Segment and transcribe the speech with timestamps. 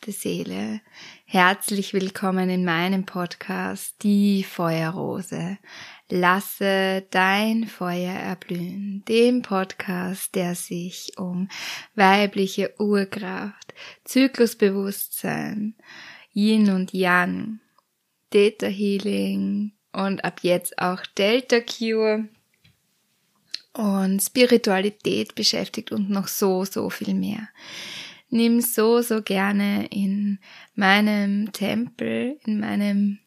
[0.00, 0.80] zauberhafte Seele.
[1.24, 5.58] Herzlich willkommen in meinem Podcast Die Feuerrose.
[6.08, 11.48] Lasse dein Feuer erblühen, dem Podcast, der sich um
[11.94, 15.74] weibliche Urkraft, Zyklusbewusstsein,
[16.32, 17.60] Yin und Yang,
[18.30, 22.28] Theta Healing und ab jetzt auch Delta Cure
[23.72, 27.48] und Spiritualität beschäftigt und noch so, so viel mehr.
[28.30, 30.38] Nimm so, so gerne in
[30.74, 33.18] meinem Tempel, in meinem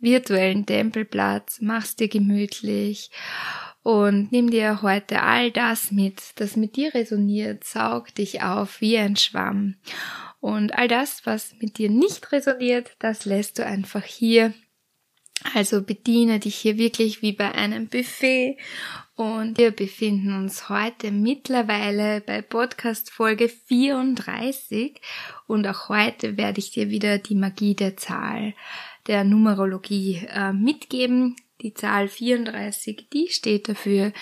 [0.00, 3.10] virtuellen Tempelplatz, mach's dir gemütlich
[3.82, 8.98] und nimm dir heute all das mit, das mit dir resoniert, saug dich auf wie
[8.98, 9.76] ein Schwamm.
[10.40, 14.54] Und all das, was mit dir nicht resoniert, das lässt du einfach hier.
[15.54, 18.56] Also bediene dich hier wirklich wie bei einem Buffet
[19.14, 25.00] und wir befinden uns heute mittlerweile bei Podcast Folge 34
[25.46, 28.54] und auch heute werde ich dir wieder die Magie der Zahl
[29.06, 31.36] der Numerologie äh, mitgeben.
[31.62, 34.12] Die Zahl 34, die steht dafür,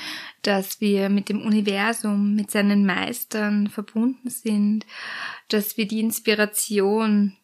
[0.40, 4.86] dass wir mit dem Universum, mit seinen Meistern verbunden sind,
[5.48, 7.36] dass wir die Inspiration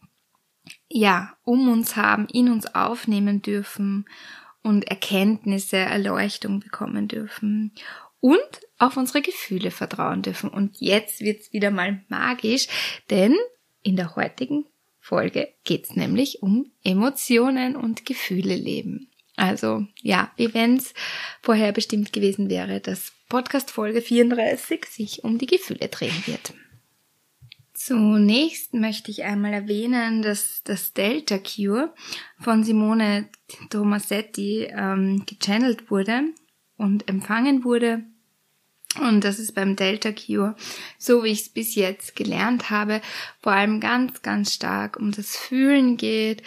[0.93, 4.05] ja, um uns haben, in uns aufnehmen dürfen
[4.63, 7.73] und Erkenntnisse, Erleuchtung bekommen dürfen
[8.21, 10.51] und auf unsere Gefühle vertrauen dürfen.
[10.51, 12.69] Und jetzt wird's wieder mal magisch,
[13.11, 13.35] denn
[13.83, 14.67] in der heutigen
[15.01, 19.11] Folge geht's nämlich um Emotionen und Gefühle leben.
[19.35, 20.95] Also ja, wie wenn's
[21.41, 26.53] vorher bestimmt gewesen wäre, dass Podcast Folge 34 sich um die Gefühle drehen wird.
[27.85, 31.93] Zunächst möchte ich einmal erwähnen, dass das Delta Cure
[32.39, 33.29] von Simone
[33.71, 36.23] Tomasetti ähm, gechannelt wurde
[36.77, 38.05] und empfangen wurde.
[39.01, 40.55] Und das ist beim Delta Cure,
[40.97, 43.01] so wie ich es bis jetzt gelernt habe,
[43.41, 46.45] vor allem ganz, ganz stark um das Fühlen geht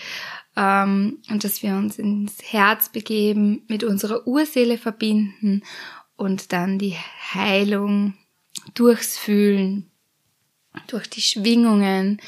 [0.56, 5.64] ähm, und dass wir uns ins Herz begeben, mit unserer Urseele verbinden
[6.16, 6.96] und dann die
[7.34, 8.14] Heilung
[8.74, 9.92] durchs Fühlen,
[10.88, 12.22] durch die Schwingungen,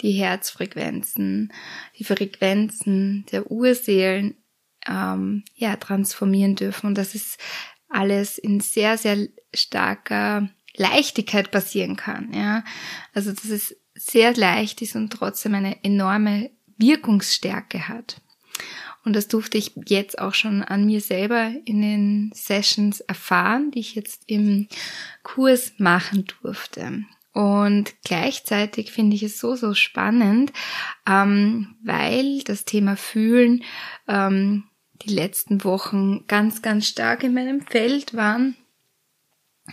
[0.00, 1.52] die Herzfrequenzen,
[1.98, 4.36] die Frequenzen der Urseelen
[4.86, 6.86] ähm, ja transformieren dürfen.
[6.88, 7.38] Und das ist
[7.88, 12.32] alles in sehr, sehr starker Leichtigkeit passieren kann.
[12.32, 12.64] Ja,
[13.14, 18.20] also dass es sehr leicht ist und trotzdem eine enorme Wirkungsstärke hat.
[19.04, 23.80] Und das durfte ich jetzt auch schon an mir selber in den Sessions erfahren, die
[23.80, 24.68] ich jetzt im
[25.22, 27.04] Kurs machen durfte.
[27.32, 30.52] Und gleichzeitig finde ich es so, so spannend,
[31.08, 33.64] ähm, weil das Thema Fühlen
[34.06, 34.64] ähm,
[35.02, 38.56] die letzten Wochen ganz, ganz stark in meinem Feld waren.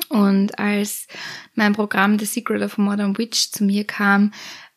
[0.08, 1.08] Und als
[1.56, 4.32] mein Programm The Secret of Modern Witch zu mir kam,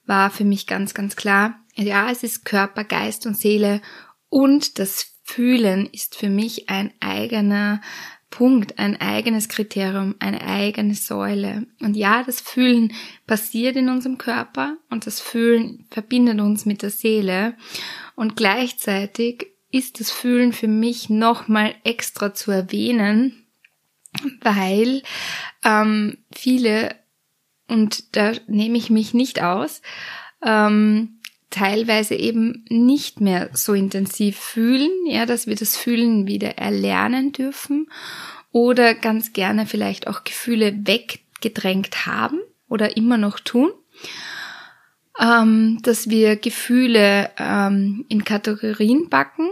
[0.05, 3.81] war für mich ganz, ganz klar, ja, es ist Körper, Geist und Seele
[4.29, 7.81] und das Fühlen ist für mich ein eigener
[8.33, 11.67] Punkt, ein eigenes Kriterium, eine eigene Säule.
[11.81, 12.93] Und ja, das Fühlen
[13.27, 17.55] passiert in unserem Körper und das Fühlen verbindet uns mit der Seele.
[18.17, 23.45] Und gleichzeitig ist das Fühlen für mich nochmal extra zu erwähnen,
[24.41, 25.03] weil
[25.63, 26.97] ähm, viele,
[27.69, 29.83] und da nehme ich mich nicht aus,
[30.43, 31.21] ähm,
[31.53, 37.89] teilweise eben nicht mehr so intensiv fühlen, ja, dass wir das Fühlen wieder erlernen dürfen
[38.51, 43.71] oder ganz gerne vielleicht auch Gefühle weggedrängt haben oder immer noch tun
[45.19, 49.51] ähm, dass wir Gefühle ähm, in Kategorien backen,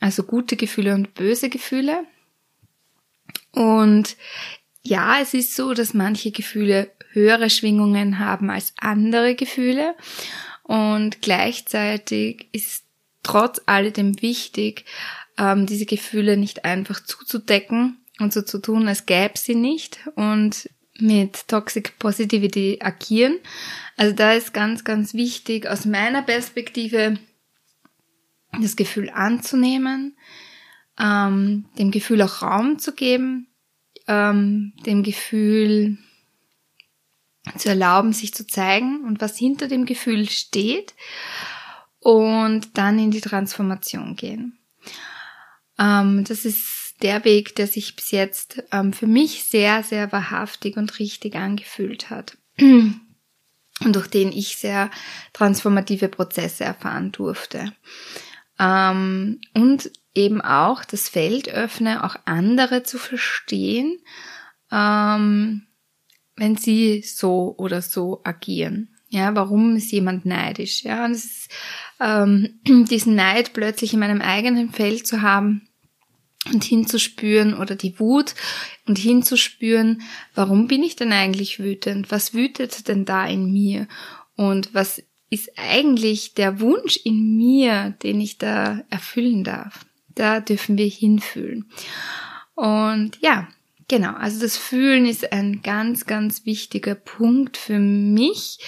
[0.00, 2.04] also gute Gefühle und böse Gefühle.
[3.52, 4.16] Und
[4.82, 9.94] ja, es ist so, dass manche Gefühle höhere Schwingungen haben als andere Gefühle.
[10.68, 12.84] Und gleichzeitig ist
[13.22, 14.84] trotz alledem wichtig,
[15.38, 20.68] ähm, diese Gefühle nicht einfach zuzudecken und so zu tun, als gäbe sie nicht und
[20.98, 23.38] mit Toxic Positivity agieren.
[23.96, 27.18] Also da ist ganz, ganz wichtig aus meiner Perspektive
[28.60, 30.18] das Gefühl anzunehmen,
[31.00, 33.46] ähm, dem Gefühl auch Raum zu geben,
[34.06, 35.96] ähm, dem Gefühl
[37.56, 40.94] zu erlauben, sich zu zeigen und was hinter dem Gefühl steht
[42.00, 44.58] und dann in die Transformation gehen.
[45.78, 50.76] Ähm, das ist der Weg, der sich bis jetzt ähm, für mich sehr, sehr wahrhaftig
[50.76, 52.36] und richtig angefühlt hat.
[52.60, 54.90] und durch den ich sehr
[55.32, 57.72] transformative Prozesse erfahren durfte.
[58.58, 64.00] Ähm, und eben auch das Feld öffne, auch andere zu verstehen,
[64.72, 65.67] ähm,
[66.38, 68.88] wenn sie so oder so agieren.
[69.10, 70.84] Ja, warum ist jemand neidisch?
[70.84, 71.50] Ja, und es ist,
[72.00, 75.68] ähm, diesen Neid plötzlich in meinem eigenen Feld zu haben
[76.52, 78.34] und hinzuspüren oder die Wut
[78.86, 80.02] und hinzuspüren,
[80.34, 82.10] warum bin ich denn eigentlich wütend?
[82.10, 83.88] Was wütet denn da in mir?
[84.36, 89.84] Und was ist eigentlich der Wunsch in mir, den ich da erfüllen darf?
[90.14, 91.70] Da dürfen wir hinfühlen.
[92.54, 93.48] Und ja,
[93.88, 98.58] genau, also das Fühlen ist ein ganz, ganz wichtiger Punkt für mich,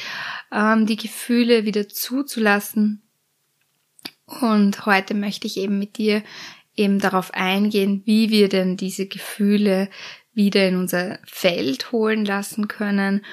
[0.51, 3.03] ähm, die Gefühle wieder zuzulassen.
[4.41, 6.23] Und heute möchte ich eben mit dir
[6.77, 9.91] eben darauf eingehen, wie wir denn diese Gefühle
[10.33, 13.25] wieder in unser Feld holen lassen können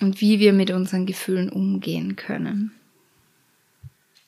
[0.00, 2.72] und wie wir mit unseren Gefühlen umgehen können.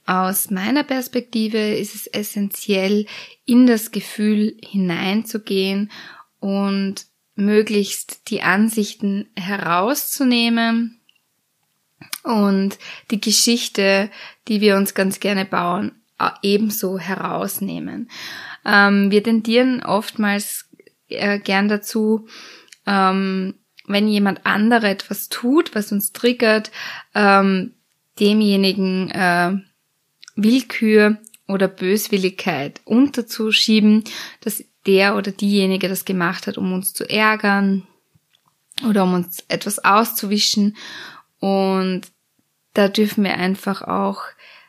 [0.07, 3.07] Aus meiner Perspektive ist es essentiell,
[3.45, 5.91] in das Gefühl hineinzugehen
[6.41, 7.08] und
[7.39, 11.01] möglichst die Ansichten herauszunehmen
[12.25, 12.79] und
[13.13, 14.11] die Geschichte,
[14.49, 15.93] die wir uns ganz gerne bauen,
[16.43, 18.11] ebenso herausnehmen.
[18.65, 20.69] Ähm, wir tendieren oftmals
[21.09, 22.27] äh, gern dazu,
[22.87, 23.55] ähm,
[23.87, 26.73] wenn jemand andere etwas tut, was uns triggert,
[27.15, 27.75] ähm,
[28.19, 29.53] demjenigen äh,
[30.35, 34.03] Willkür oder Böswilligkeit unterzuschieben,
[34.41, 37.87] dass der oder diejenige das gemacht hat, um uns zu ärgern
[38.89, 40.77] oder um uns etwas auszuwischen.
[41.39, 42.03] Und
[42.73, 44.23] da dürfen wir einfach auch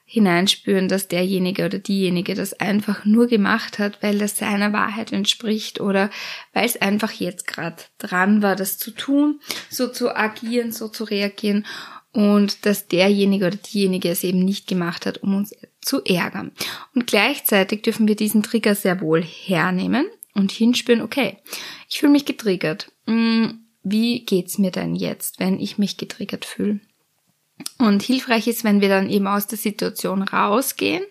[0.03, 5.79] hineinspüren, dass derjenige oder diejenige das einfach nur gemacht hat, weil das seiner Wahrheit entspricht
[5.79, 6.09] oder
[6.51, 9.39] weil es einfach jetzt gerade dran war, das zu tun,
[9.69, 11.65] so zu agieren, so zu reagieren
[12.11, 15.55] und dass derjenige oder diejenige es eben nicht gemacht hat, um uns
[15.89, 16.51] zu ärgern.
[16.93, 20.05] Und gleichzeitig dürfen wir diesen Trigger sehr wohl hernehmen
[20.35, 21.37] und hinspüren, okay,
[21.89, 22.91] ich fühle mich getriggert.
[23.07, 26.79] Hm, wie geht's mir denn jetzt, wenn ich mich getriggert fühle?
[27.79, 31.03] Und hilfreich ist, wenn wir dann eben aus der Situation rausgehen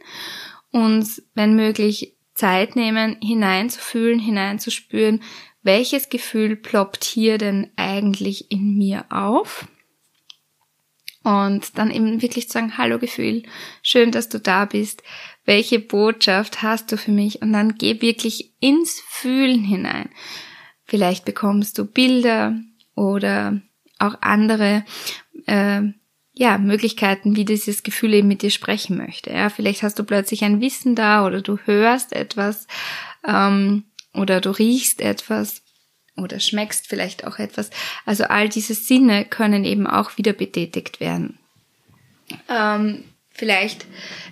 [0.71, 5.23] und wenn möglich Zeit nehmen, hineinzufühlen, hineinzuspüren,
[5.63, 9.67] welches Gefühl ploppt hier denn eigentlich in mir auf?
[11.29, 13.43] Und dann eben wirklich zu sagen, hallo Gefühl,
[13.83, 15.03] schön, dass du da bist.
[15.45, 17.43] Welche Botschaft hast du für mich?
[17.43, 20.09] Und dann geh wirklich ins Fühlen hinein.
[20.87, 22.59] Vielleicht bekommst du Bilder
[22.95, 23.61] oder
[23.99, 24.87] auch andere
[25.45, 25.83] äh,
[26.33, 29.31] ja, Möglichkeiten, wie dieses Gefühl eben mit dir sprechen möchte.
[29.31, 32.67] Ja, vielleicht hast du plötzlich ein Wissen da oder du hörst etwas
[33.27, 33.85] ähm,
[34.15, 35.63] oder du riechst etwas
[36.19, 37.71] oder schmeckst vielleicht auch etwas.
[38.07, 41.39] Also all diese Sinne können eben auch wieder betätigt werden.
[42.49, 43.87] Ähm, vielleicht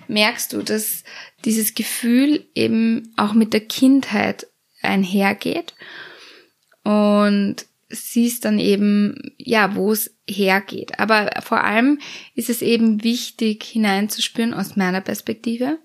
[0.07, 1.03] merkst du, dass
[1.45, 4.47] dieses Gefühl eben auch mit der Kindheit
[4.81, 5.73] einhergeht
[6.83, 10.99] und siehst dann eben, ja, wo es hergeht.
[10.99, 11.99] Aber vor allem
[12.35, 15.79] ist es eben wichtig hineinzuspüren aus meiner Perspektive.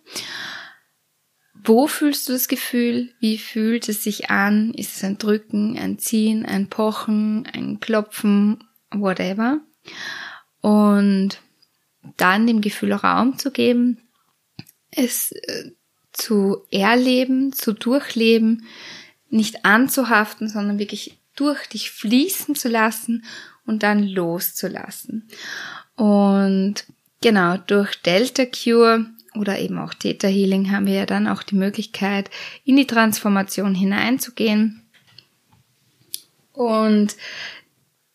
[1.64, 3.12] Wo fühlst du das Gefühl?
[3.20, 4.74] Wie fühlt es sich an?
[4.74, 9.60] Ist es ein Drücken, ein Ziehen, ein Pochen, ein Klopfen, whatever?
[10.60, 11.40] Und
[12.16, 13.98] dann dem Gefühl Raum zu geben,
[14.90, 15.72] es äh,
[16.12, 18.66] zu erleben, zu durchleben,
[19.30, 23.24] nicht anzuhaften, sondern wirklich durch dich fließen zu lassen
[23.64, 25.28] und dann loszulassen.
[25.96, 26.84] Und
[27.22, 31.54] genau, durch Delta Cure oder eben auch Theta Healing haben wir ja dann auch die
[31.54, 32.30] Möglichkeit,
[32.64, 34.82] in die Transformation hineinzugehen
[36.52, 37.16] und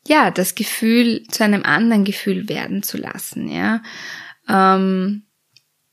[0.08, 3.82] ja, das Gefühl zu einem anderen Gefühl werden zu lassen, ja.
[4.48, 5.24] Ähm,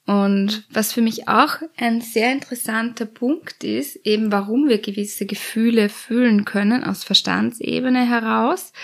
[0.06, 5.88] und was für mich auch ein sehr interessanter Punkt ist, eben warum wir gewisse Gefühle
[5.88, 8.74] fühlen können aus Verstandsebene heraus.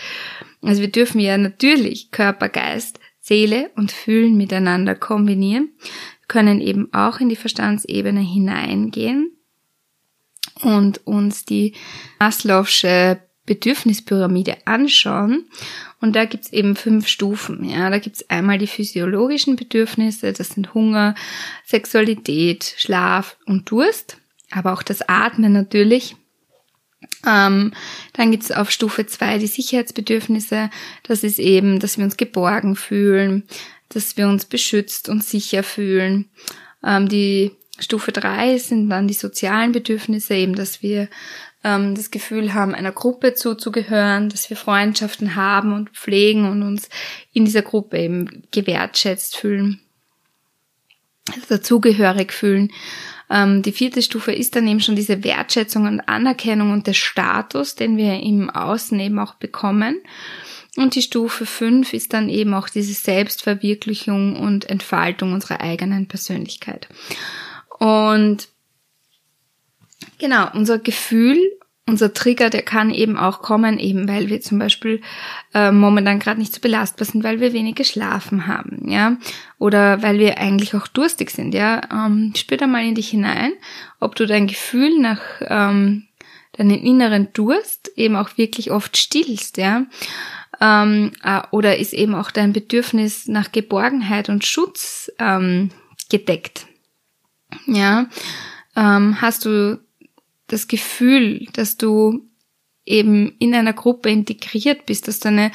[0.62, 5.74] Also wir dürfen ja natürlich Körper, Geist, Seele und Fühlen miteinander kombinieren,
[6.30, 9.36] können eben auch in die Verstandsebene hineingehen
[10.62, 11.74] und uns die
[12.20, 15.46] Maslow'sche Bedürfnispyramide anschauen.
[16.00, 17.68] Und da gibt's eben fünf Stufen.
[17.68, 21.16] Ja, da gibt's einmal die physiologischen Bedürfnisse, das sind Hunger,
[21.66, 24.18] Sexualität, Schlaf und Durst,
[24.52, 26.14] aber auch das Atmen natürlich.
[27.26, 27.72] Ähm,
[28.12, 30.70] dann gibt's auf Stufe zwei die Sicherheitsbedürfnisse.
[31.02, 33.48] Das ist eben, dass wir uns geborgen fühlen,
[33.90, 36.30] dass wir uns beschützt und sicher fühlen.
[36.82, 41.08] Ähm, die Stufe drei sind dann die sozialen Bedürfnisse, eben, dass wir
[41.64, 46.88] ähm, das Gefühl haben, einer Gruppe zuzugehören, dass wir Freundschaften haben und pflegen und uns
[47.32, 49.80] in dieser Gruppe eben gewertschätzt fühlen,
[51.48, 52.70] dazugehörig fühlen.
[53.30, 57.74] Ähm, die vierte Stufe ist dann eben schon diese Wertschätzung und Anerkennung und der Status,
[57.76, 60.00] den wir im Außen eben auch bekommen.
[60.76, 66.88] Und die Stufe 5 ist dann eben auch diese Selbstverwirklichung und Entfaltung unserer eigenen Persönlichkeit.
[67.78, 68.48] Und
[70.18, 71.38] genau, unser Gefühl,
[71.86, 75.02] unser Trigger, der kann eben auch kommen, eben weil wir zum Beispiel
[75.54, 79.16] äh, momentan gerade nicht so belastbar sind, weil wir wenig geschlafen haben, ja,
[79.58, 81.80] oder weil wir eigentlich auch durstig sind, ja.
[81.92, 83.52] Ähm, spür da mal in dich hinein,
[83.98, 86.06] ob du dein Gefühl nach ähm,
[86.52, 89.86] deinen inneren Durst eben auch wirklich oft stillst, ja
[90.60, 95.70] ähm, äh, oder ist eben auch dein Bedürfnis nach Geborgenheit und Schutz ähm,
[96.10, 96.66] gedeckt?
[97.66, 98.08] Ja,
[98.76, 99.80] ähm, hast du
[100.46, 102.26] das Gefühl, dass du
[102.84, 105.50] eben in einer Gruppe integriert bist, dass du eine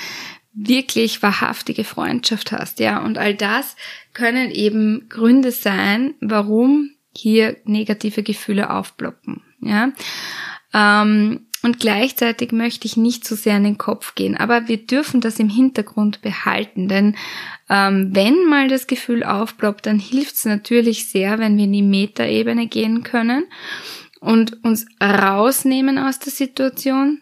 [0.53, 3.75] wirklich wahrhaftige Freundschaft hast, ja, und all das
[4.13, 9.91] können eben Gründe sein, warum hier negative Gefühle aufploppen, ja.
[10.75, 14.37] Ähm, und gleichzeitig möchte ich nicht zu so sehr in den Kopf gehen.
[14.37, 17.15] Aber wir dürfen das im Hintergrund behalten, denn
[17.69, 21.81] ähm, wenn mal das Gefühl aufploppt, dann hilft es natürlich sehr, wenn wir in die
[21.81, 23.45] Metaebene gehen können
[24.19, 27.21] und uns rausnehmen aus der Situation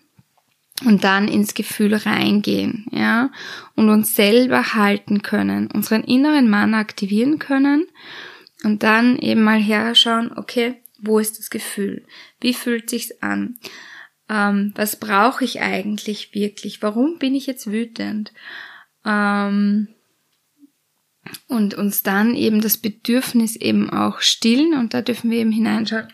[0.84, 3.30] und dann ins Gefühl reingehen, ja,
[3.76, 7.86] und uns selber halten können, unseren inneren Mann aktivieren können
[8.66, 12.06] und dann eben mal herschauen, okay, wo ist das Gefühl?
[12.40, 13.58] Wie fühlt sich's an?
[14.30, 16.82] ähm, was brauche ich eigentlich wirklich?
[16.82, 18.34] Warum bin ich jetzt wütend?
[19.06, 19.90] Ähm,
[21.48, 26.08] und uns dann eben das Bedürfnis eben auch stillen und da dürfen wir eben hineinschauen.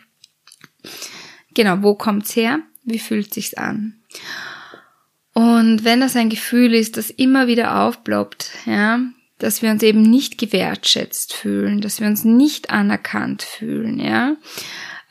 [1.54, 2.60] Genau, wo kommt's her?
[2.84, 4.00] Wie fühlt sich's an?
[5.32, 9.00] Und wenn das ein Gefühl ist, das immer wieder aufploppt, ja,
[9.40, 14.36] dass wir uns eben nicht gewertschätzt fühlen, dass wir uns nicht anerkannt fühlen, ja,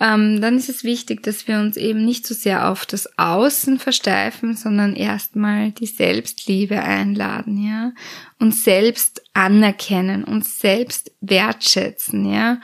[0.02, 3.80] ähm, dann ist es wichtig, dass wir uns eben nicht so sehr auf das Außen
[3.80, 7.92] versteifen, sondern erstmal die Selbstliebe einladen, ja,
[8.40, 12.62] uns selbst anerkennen, uns selbst wertschätzen, ja.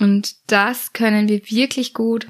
[0.00, 2.26] Und das können wir wirklich gut,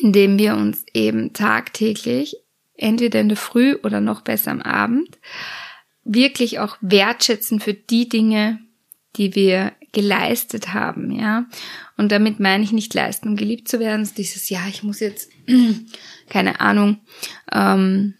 [0.00, 2.36] indem wir uns eben tagtäglich,
[2.74, 5.16] entweder in der Früh oder noch besser am Abend,
[6.06, 8.60] wirklich auch wertschätzen für die Dinge,
[9.16, 11.46] die wir geleistet haben, ja.
[11.96, 15.30] Und damit meine ich nicht leisten, um geliebt zu werden, dieses, ja, ich muss jetzt,
[16.28, 17.00] keine Ahnung,
[17.50, 18.14] ähm,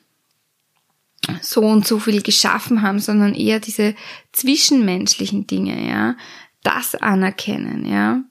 [1.42, 3.94] so und so viel geschaffen haben, sondern eher diese
[4.32, 6.16] zwischenmenschlichen Dinge, ja,
[6.62, 8.22] das anerkennen, ja,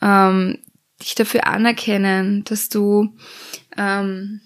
[0.00, 0.58] ähm,
[1.00, 3.14] dich dafür anerkennen, dass du
[3.76, 4.40] ähm,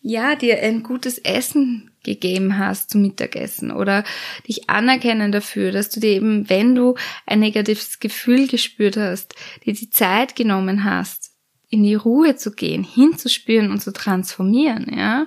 [0.00, 4.04] ja dir ein gutes Essen gegeben hast zum Mittagessen oder
[4.48, 6.94] dich anerkennen dafür, dass du dir eben, wenn du
[7.26, 11.32] ein negatives Gefühl gespürt hast, dir die Zeit genommen hast,
[11.68, 15.26] in die Ruhe zu gehen, hinzuspüren und zu transformieren, ja.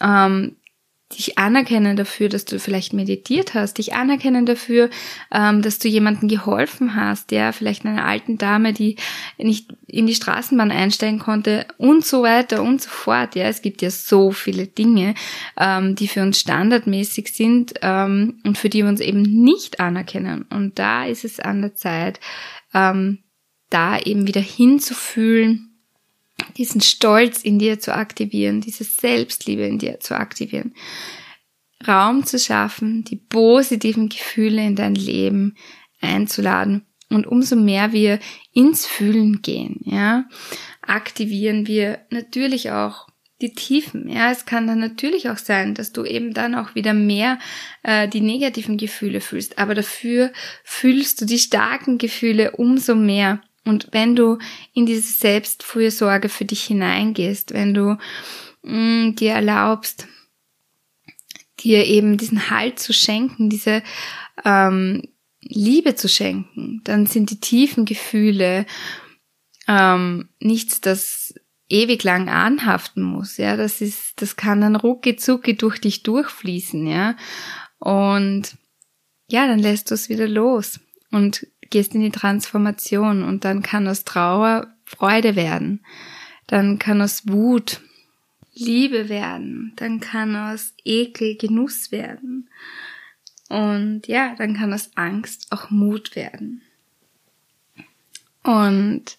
[0.00, 0.56] Ähm,
[1.16, 4.90] dich anerkennen dafür, dass du vielleicht meditiert hast, dich anerkennen dafür,
[5.32, 8.96] ähm, dass du jemandem geholfen hast, ja, vielleicht einer alten Dame, die
[9.38, 13.34] nicht in die Straßenbahn einsteigen konnte und so weiter und so fort.
[13.34, 15.14] Ja, es gibt ja so viele Dinge,
[15.58, 20.46] ähm, die für uns standardmäßig sind ähm, und für die wir uns eben nicht anerkennen.
[20.50, 22.20] Und da ist es an der Zeit,
[22.74, 23.18] ähm,
[23.70, 25.71] da eben wieder hinzufühlen,
[26.56, 30.74] diesen Stolz in dir zu aktivieren, diese Selbstliebe in dir zu aktivieren.
[31.86, 35.56] Raum zu schaffen, die positiven Gefühle in dein Leben
[36.00, 36.86] einzuladen.
[37.10, 38.20] Und umso mehr wir
[38.52, 40.24] ins Fühlen gehen, ja,
[40.80, 43.06] aktivieren wir natürlich auch
[43.42, 44.08] die Tiefen.
[44.08, 47.38] Ja, es kann dann natürlich auch sein, dass du eben dann auch wieder mehr
[47.82, 49.58] äh, die negativen Gefühle fühlst.
[49.58, 50.32] Aber dafür
[50.64, 53.42] fühlst du die starken Gefühle umso mehr.
[53.64, 54.38] Und wenn du
[54.72, 57.96] in diese Selbstfürsorge für dich hineingehst, wenn du
[58.62, 60.08] mh, mm, dir erlaubst,
[61.60, 63.82] dir eben diesen Halt zu schenken, diese
[64.44, 65.02] ähm,
[65.40, 68.66] Liebe zu schenken, dann sind die tiefen Gefühle
[69.68, 71.34] ähm, nichts, das
[71.68, 73.36] ewig lang anhaften muss.
[73.38, 76.86] Ja, das ist, das kann dann rucki zucki durch dich durchfließen.
[76.86, 77.16] Ja,
[77.78, 78.56] und
[79.28, 83.88] ja, dann lässt du es wieder los und gehst in die Transformation und dann kann
[83.88, 85.84] aus Trauer Freude werden.
[86.46, 87.80] Dann kann aus Wut
[88.54, 89.72] Liebe werden.
[89.76, 92.48] Dann kann aus Ekel Genuss werden.
[93.48, 96.62] Und ja, dann kann aus Angst auch Mut werden.
[98.42, 99.16] Und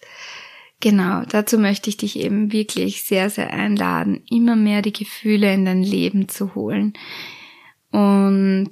[0.80, 5.64] genau, dazu möchte ich dich eben wirklich sehr, sehr einladen, immer mehr die Gefühle in
[5.64, 6.94] dein Leben zu holen.
[7.90, 8.70] Und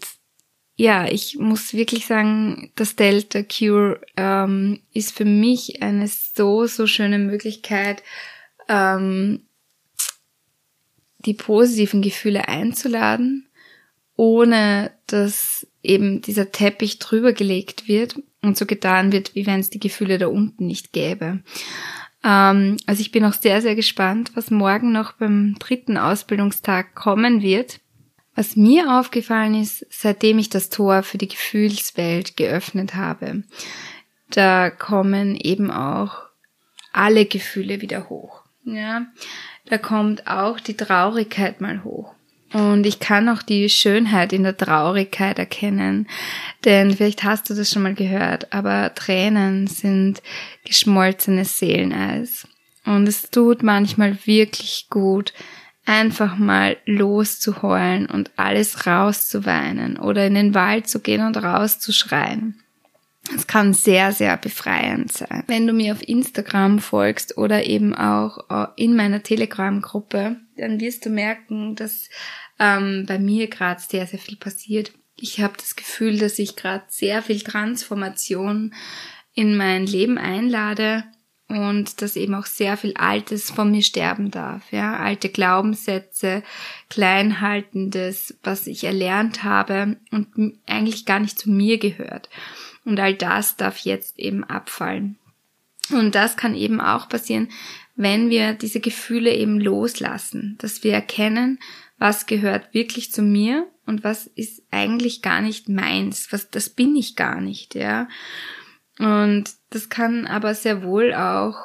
[0.76, 6.86] ja, ich muss wirklich sagen, das Delta Cure ähm, ist für mich eine so, so
[6.86, 8.02] schöne Möglichkeit,
[8.68, 9.42] ähm,
[11.24, 13.46] die positiven Gefühle einzuladen,
[14.16, 19.70] ohne dass eben dieser Teppich drüber gelegt wird und so getan wird, wie wenn es
[19.70, 21.40] die Gefühle da unten nicht gäbe.
[22.24, 27.42] Ähm, also ich bin auch sehr, sehr gespannt, was morgen noch beim dritten Ausbildungstag kommen
[27.42, 27.80] wird.
[28.34, 33.42] Was mir aufgefallen ist, seitdem ich das Tor für die Gefühlswelt geöffnet habe,
[34.30, 36.22] da kommen eben auch
[36.92, 38.42] alle Gefühle wieder hoch.
[38.64, 39.06] Ja,
[39.66, 42.14] da kommt auch die Traurigkeit mal hoch.
[42.52, 46.06] Und ich kann auch die Schönheit in der Traurigkeit erkennen.
[46.64, 50.22] Denn vielleicht hast du das schon mal gehört, aber Tränen sind
[50.64, 52.46] geschmolzenes Seeleneis.
[52.84, 55.32] Und es tut manchmal wirklich gut,
[55.84, 62.62] einfach mal loszuheulen und alles rauszuweinen oder in den Wald zu gehen und rauszuschreien.
[63.34, 65.44] Es kann sehr, sehr befreiend sein.
[65.46, 71.06] Wenn du mir auf Instagram folgst oder eben auch äh, in meiner Telegram-Gruppe, dann wirst
[71.06, 72.08] du merken, dass
[72.58, 74.92] ähm, bei mir gerade sehr, sehr viel passiert.
[75.16, 78.74] Ich habe das Gefühl, dass ich gerade sehr viel Transformation
[79.34, 81.04] in mein Leben einlade
[81.52, 86.42] und dass eben auch sehr viel Altes von mir sterben darf, ja, alte Glaubenssätze,
[86.88, 92.30] Kleinhaltendes, was ich erlernt habe und eigentlich gar nicht zu mir gehört.
[92.84, 95.18] Und all das darf jetzt eben abfallen.
[95.90, 97.48] Und das kann eben auch passieren,
[97.94, 101.58] wenn wir diese Gefühle eben loslassen, dass wir erkennen,
[101.98, 106.96] was gehört wirklich zu mir und was ist eigentlich gar nicht meins, was das bin
[106.96, 108.08] ich gar nicht, ja.
[109.02, 111.56] Und das kann aber sehr wohl auch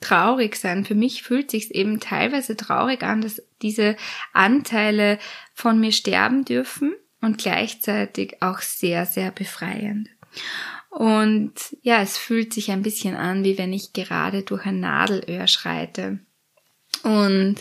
[0.00, 0.84] traurig sein.
[0.84, 3.96] Für mich fühlt sich eben teilweise traurig an, dass diese
[4.32, 5.20] Anteile
[5.54, 10.08] von mir sterben dürfen und gleichzeitig auch sehr, sehr befreiend.
[10.88, 15.46] Und ja, es fühlt sich ein bisschen an, wie wenn ich gerade durch ein Nadelöhr
[15.46, 16.18] schreite.
[17.04, 17.54] Und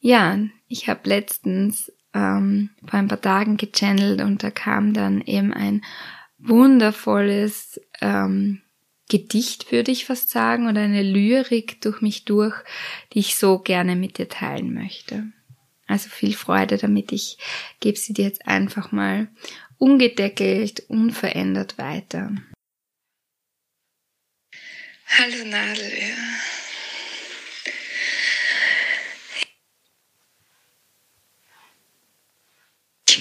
[0.00, 5.54] ja, ich habe letztens ähm, vor ein paar Tagen gechannelt und da kam dann eben
[5.54, 5.82] ein
[6.42, 8.62] wundervolles ähm,
[9.08, 12.54] Gedicht, würde ich fast sagen, oder eine Lyrik durch mich durch,
[13.12, 15.24] die ich so gerne mit dir teilen möchte.
[15.86, 17.10] Also viel Freude damit.
[17.10, 17.36] Ich
[17.80, 19.28] gebe sie dir jetzt einfach mal
[19.78, 22.30] ungedeckelt, unverändert weiter.
[25.18, 26.59] Hallo Nadelöhr.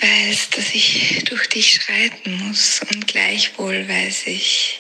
[0.02, 4.80] Ich weiß, dass ich durch dich schreiten muss und gleichwohl weiß ich,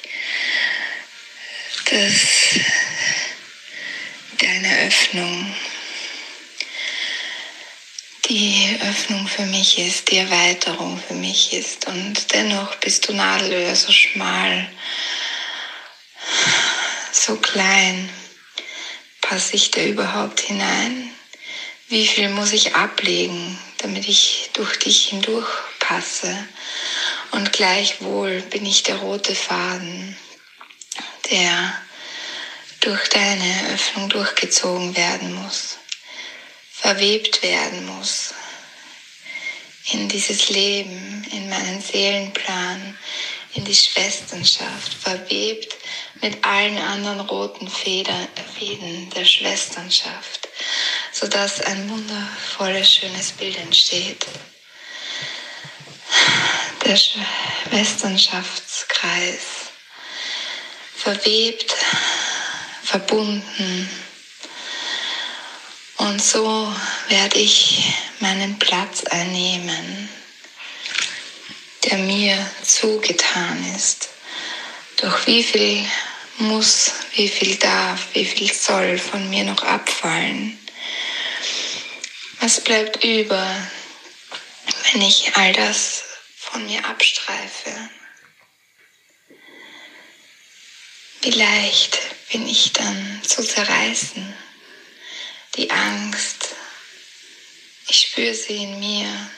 [1.92, 2.60] dass
[4.38, 5.54] deine Öffnung
[8.30, 11.88] die Öffnung für mich ist, die Erweiterung für mich ist.
[11.88, 14.72] Und dennoch bist du Nadelöhr so schmal,
[17.12, 18.10] so klein.
[19.20, 21.12] Passe ich da überhaupt hinein?
[21.90, 26.48] Wie viel muss ich ablegen, damit ich durch dich hindurch passe?
[27.32, 30.16] Und gleichwohl bin ich der rote Faden,
[31.30, 31.74] der
[32.82, 35.78] durch deine Öffnung durchgezogen werden muss,
[36.72, 38.34] verwebt werden muss
[39.92, 42.96] in dieses Leben, in meinen Seelenplan,
[43.56, 45.76] in die Schwesternschaft, verwebt
[46.22, 50.39] mit allen anderen roten Federn, Fäden der Schwesternschaft,
[51.20, 54.28] sodass ein wundervolles, schönes Bild entsteht.
[56.86, 59.42] Der Schwesternschaftskreis,
[60.96, 61.76] verwebt,
[62.84, 63.90] verbunden.
[65.98, 66.74] Und so
[67.10, 70.10] werde ich meinen Platz einnehmen
[71.86, 74.10] der mir zugetan ist.
[74.98, 75.86] Doch wie viel
[76.38, 80.58] muss, wie viel darf, wie viel soll von mir noch abfallen?
[82.42, 83.70] Was bleibt über,
[84.92, 86.04] wenn ich all das
[86.38, 87.90] von mir abstreife?
[91.22, 92.00] Wie leicht
[92.32, 94.34] bin ich dann zu zerreißen?
[95.58, 96.56] Die Angst,
[97.90, 99.30] ich spüre sie in mir,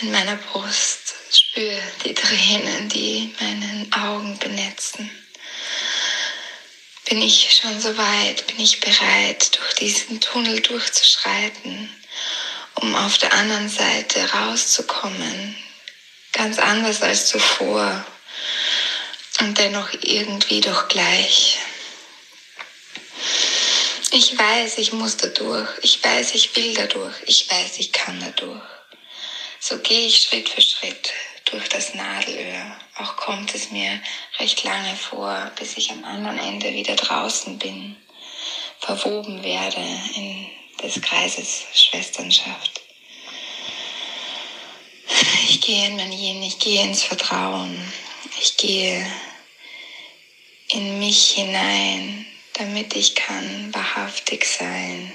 [0.00, 5.08] in meiner Brust spüre die Tränen, die meinen Augen benetzen.
[7.08, 11.88] Bin ich schon so weit, bin ich bereit, durch diesen Tunnel durchzuschreiten,
[12.74, 15.56] um auf der anderen Seite rauszukommen,
[16.32, 18.04] ganz anders als zuvor
[19.38, 21.58] und dennoch irgendwie doch gleich.
[24.10, 25.68] Ich weiß, ich muss da durch.
[25.82, 27.14] Ich weiß, ich will da durch.
[27.26, 28.62] Ich weiß, ich kann da durch.
[29.60, 31.12] So gehe ich Schritt für Schritt
[31.46, 32.76] durch das Nadelöhr.
[32.96, 34.00] Auch kommt es mir
[34.38, 37.96] recht lange vor, bis ich am anderen Ende wieder draußen bin,
[38.78, 40.46] verwoben werde in
[40.82, 42.82] des Kreises Schwesternschaft.
[45.48, 47.92] Ich gehe in mein Yin, ich gehe ins Vertrauen,
[48.40, 49.06] ich gehe
[50.68, 55.12] in mich hinein, damit ich kann wahrhaftig sein.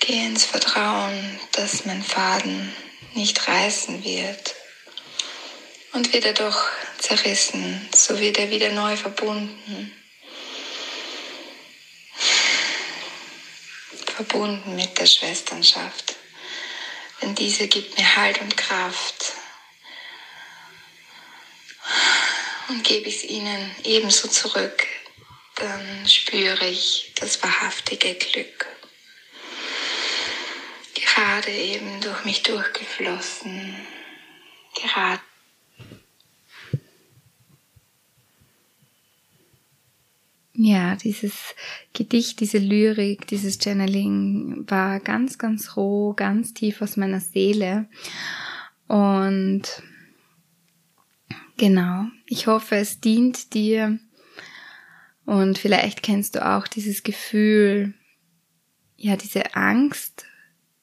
[0.00, 2.74] Gehe ins Vertrauen, dass mein Faden
[3.14, 4.54] nicht reißen wird
[5.92, 9.92] und wird er doch zerrissen, so wird er wieder neu verbunden.
[14.06, 16.16] Verbunden mit der Schwesternschaft.
[17.22, 19.32] Denn diese gibt mir Halt und Kraft.
[22.68, 24.86] Und gebe ich es ihnen ebenso zurück,
[25.56, 28.66] dann spüre ich das wahrhaftige Glück
[31.20, 33.74] gerade eben durch mich durchgeflossen.
[34.74, 35.20] Gerade.
[40.54, 41.54] Ja, dieses
[41.94, 47.88] Gedicht, diese Lyrik, dieses Channeling war ganz, ganz roh, ganz tief aus meiner Seele.
[48.86, 49.62] Und
[51.56, 53.98] genau, ich hoffe, es dient dir.
[55.24, 57.94] Und vielleicht kennst du auch dieses Gefühl,
[58.96, 60.26] ja, diese Angst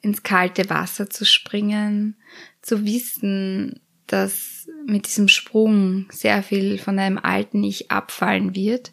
[0.00, 2.16] ins kalte Wasser zu springen,
[2.62, 8.92] zu wissen, dass mit diesem Sprung sehr viel von deinem alten Ich abfallen wird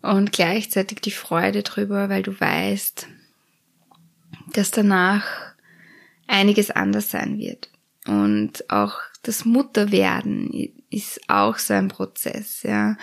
[0.00, 3.06] und gleichzeitig die Freude drüber, weil du weißt,
[4.54, 5.24] dass danach
[6.26, 7.70] einiges anders sein wird.
[8.06, 10.50] Und auch das Mutterwerden
[10.90, 12.96] ist auch so ein Prozess, ja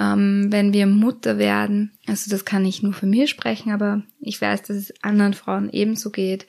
[0.00, 4.40] ähm, wenn wir Mutter werden, also das kann ich nur für mir sprechen, aber ich
[4.40, 6.46] weiß, dass es anderen Frauen ebenso geht,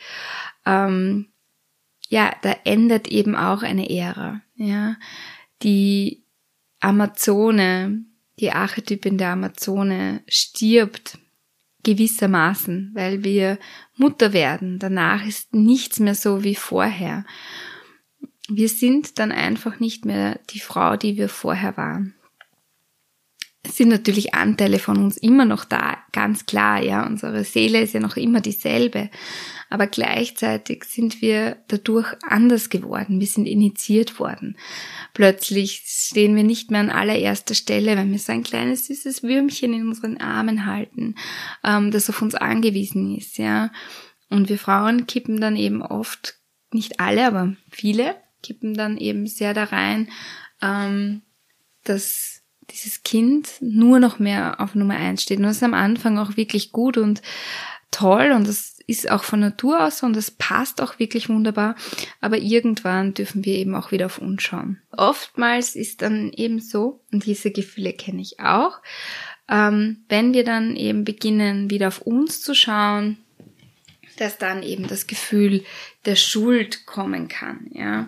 [0.66, 1.28] ähm,
[2.08, 4.96] ja, da endet eben auch eine Ära, ja.
[5.64, 6.24] Die
[6.80, 8.04] Amazone,
[8.40, 11.20] die Archetypin der Amazone stirbt
[11.84, 13.60] gewissermaßen, weil wir
[13.96, 14.80] Mutter werden.
[14.80, 17.26] Danach ist nichts mehr so wie vorher.
[18.50, 22.16] Wir sind dann einfach nicht mehr die Frau, die wir vorher waren
[23.68, 27.06] sind natürlich Anteile von uns immer noch da, ganz klar, ja.
[27.06, 29.10] Unsere Seele ist ja noch immer dieselbe.
[29.70, 33.20] Aber gleichzeitig sind wir dadurch anders geworden.
[33.20, 34.58] Wir sind initiiert worden.
[35.14, 39.74] Plötzlich stehen wir nicht mehr an allererster Stelle, wenn wir so ein kleines süßes Würmchen
[39.74, 41.16] in unseren Armen halten,
[41.64, 43.72] ähm, das auf uns angewiesen ist, ja.
[44.30, 46.36] Und wir Frauen kippen dann eben oft,
[46.72, 50.10] nicht alle, aber viele, kippen dann eben sehr da rein,
[50.62, 51.22] ähm,
[51.84, 52.31] dass
[52.72, 55.38] dieses Kind nur noch mehr auf Nummer eins steht.
[55.38, 57.22] Und das ist am Anfang auch wirklich gut und
[57.92, 61.76] toll und das ist auch von Natur aus und das passt auch wirklich wunderbar.
[62.20, 64.82] Aber irgendwann dürfen wir eben auch wieder auf uns schauen.
[64.92, 68.80] Oftmals ist dann eben so, und diese Gefühle kenne ich auch,
[69.50, 73.18] ähm, wenn wir dann eben beginnen, wieder auf uns zu schauen,
[74.18, 75.64] dass dann eben das Gefühl
[76.06, 78.08] der Schuld kommen kann, ja.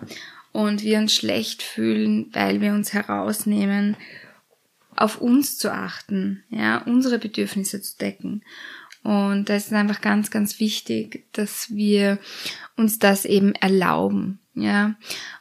[0.52, 3.96] Und wir uns schlecht fühlen, weil wir uns herausnehmen,
[4.96, 8.42] auf uns zu achten, ja, unsere Bedürfnisse zu decken.
[9.02, 12.18] Und da ist es einfach ganz, ganz wichtig, dass wir
[12.76, 14.94] uns das eben erlauben, ja,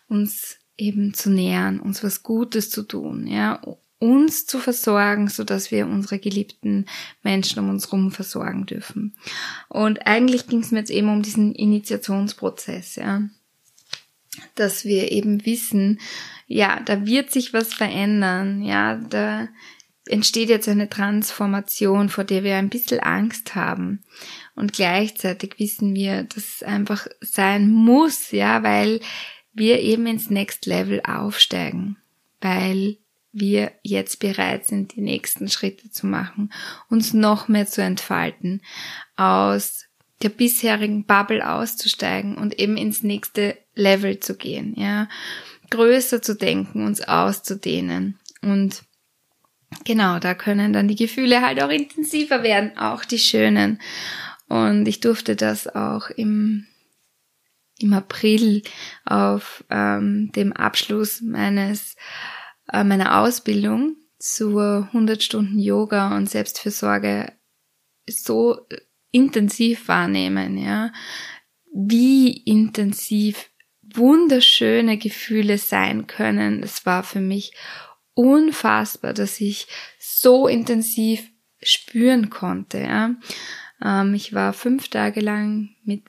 [0.09, 3.61] uns eben zu nähern, uns was Gutes zu tun, ja,
[3.99, 6.87] uns zu versorgen, so dass wir unsere geliebten
[7.23, 9.15] Menschen um uns herum versorgen dürfen.
[9.69, 13.21] Und eigentlich ging es mir jetzt eben um diesen Initiationsprozess, ja,
[14.55, 15.99] dass wir eben wissen,
[16.47, 19.47] ja, da wird sich was verändern, ja, da
[20.05, 24.03] entsteht jetzt eine Transformation, vor der wir ein bisschen Angst haben.
[24.55, 28.99] Und gleichzeitig wissen wir, dass es einfach sein muss, ja, weil
[29.53, 31.97] wir eben ins Next Level aufsteigen,
[32.41, 32.97] weil
[33.31, 36.51] wir jetzt bereit sind, die nächsten Schritte zu machen,
[36.89, 38.61] uns noch mehr zu entfalten,
[39.15, 39.85] aus
[40.23, 45.07] der bisherigen Bubble auszusteigen und eben ins nächste Level zu gehen, ja
[45.73, 48.19] größer zu denken, uns auszudehnen.
[48.43, 48.83] Und
[49.85, 53.81] genau, da können dann die Gefühle halt auch intensiver werden, auch die schönen.
[54.47, 56.67] Und ich durfte das auch im,
[57.79, 58.61] im April
[59.05, 61.95] auf ähm, dem Abschluss meines,
[62.71, 67.33] äh, meiner Ausbildung zur 100 Stunden Yoga und Selbstfürsorge
[68.07, 68.67] so
[69.13, 70.91] intensiv wahrnehmen, ja.
[71.73, 73.49] Wie intensiv
[73.81, 76.63] wunderschöne Gefühle sein können.
[76.63, 77.53] Es war für mich
[78.13, 79.67] unfassbar, dass ich
[79.99, 81.29] so intensiv
[81.61, 82.79] spüren konnte.
[82.79, 83.15] Ja.
[83.83, 86.03] Ähm, ich war fünf Tage lang mit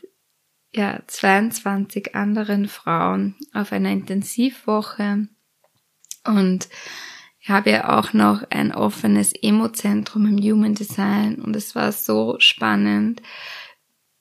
[0.74, 5.28] ja, 22 anderen Frauen auf einer Intensivwoche
[6.24, 6.68] und
[7.44, 12.36] ich habe ja auch noch ein offenes Emo-Zentrum im Human Design und es war so
[12.38, 13.20] spannend,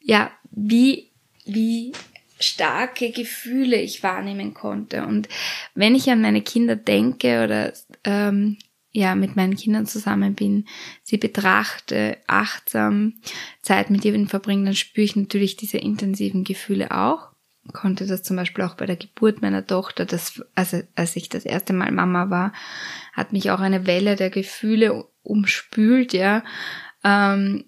[0.02, 1.14] ja, wie,
[1.46, 1.94] wie
[2.38, 5.06] starke Gefühle ich wahrnehmen konnte.
[5.06, 5.30] Und
[5.74, 7.72] wenn ich an meine Kinder denke oder
[8.04, 8.58] ähm,
[8.92, 10.68] ja mit meinen Kindern zusammen bin,
[11.04, 13.14] sie betrachte, achtsam
[13.62, 17.33] Zeit mit ihnen verbringen, dann spüre ich natürlich diese intensiven Gefühle auch.
[17.72, 21.46] Konnte das zum Beispiel auch bei der Geburt meiner Tochter, das, also als ich das
[21.46, 22.52] erste Mal Mama war,
[23.14, 26.44] hat mich auch eine Welle der Gefühle umspült, ja.
[27.06, 27.66] Ähm,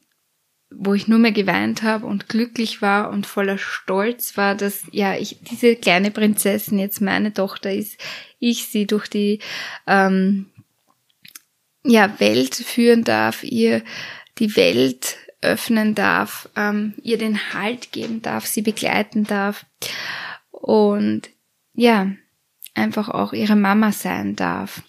[0.78, 5.16] wo ich nur mehr geweint habe und glücklich war und voller Stolz war, dass ja
[5.16, 7.98] ich diese kleine Prinzessin jetzt meine Tochter ist,
[8.40, 9.40] ich sie durch die
[9.88, 10.48] ähm,
[11.84, 13.84] ja Welt führen darf, ihr
[14.40, 19.66] die Welt öffnen darf, ähm, ihr den Halt geben darf, sie begleiten darf
[20.52, 21.30] und
[21.74, 22.12] ja
[22.74, 24.84] einfach auch ihre Mama sein darf.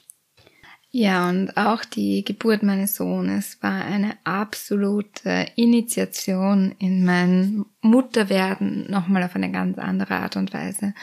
[0.99, 9.23] Ja, und auch die Geburt meines Sohnes war eine absolute Initiation in mein Mutterwerden, nochmal
[9.25, 10.95] auf eine ganz andere Art und Weise.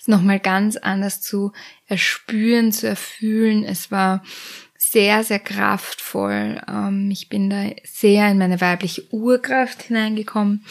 [0.00, 1.52] Es nochmal ganz anders zu
[1.86, 3.62] erspüren, zu erfühlen.
[3.62, 4.22] Es war
[4.92, 6.60] sehr, sehr kraftvoll.
[6.68, 10.64] Ähm, ich bin da sehr in meine weibliche Urkraft hineingekommen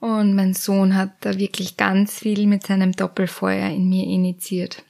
[0.00, 4.82] und mein Sohn hat da wirklich ganz viel mit seinem Doppelfeuer in mir initiiert,